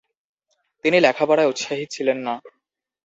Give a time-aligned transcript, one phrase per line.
[0.85, 2.33] তিনি লেখাপড়ায় উৎসাহী ছিলেন না।